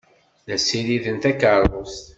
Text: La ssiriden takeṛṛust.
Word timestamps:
La 0.47 0.57
ssiriden 0.59 1.17
takeṛṛust. 1.23 2.05